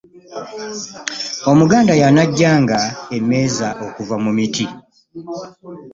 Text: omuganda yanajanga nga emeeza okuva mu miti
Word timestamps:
omuganda 1.51 1.93
yanajanga 2.01 2.51
nga 2.63 2.79
emeeza 3.17 3.67
okuva 3.85 4.15
mu 4.23 4.31
miti 4.37 4.65